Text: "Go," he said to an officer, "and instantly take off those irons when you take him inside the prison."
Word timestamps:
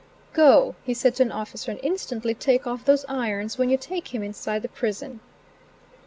"Go," 0.33 0.73
he 0.83 0.95
said 0.95 1.13
to 1.17 1.21
an 1.21 1.31
officer, 1.31 1.69
"and 1.69 1.79
instantly 1.83 2.33
take 2.33 2.65
off 2.65 2.85
those 2.85 3.05
irons 3.07 3.59
when 3.59 3.69
you 3.69 3.77
take 3.77 4.15
him 4.15 4.23
inside 4.23 4.63
the 4.63 4.67
prison." 4.67 5.19